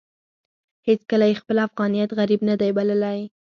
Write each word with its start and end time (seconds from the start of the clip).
هېڅکله 0.87 1.25
يې 1.29 1.39
خپل 1.41 1.57
افغانيت 1.67 2.09
غريب 2.19 2.41
نه 2.49 2.55
دی 2.61 2.69
بللی. 2.77 3.19